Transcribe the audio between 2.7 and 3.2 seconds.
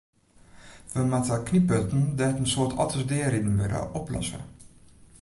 otters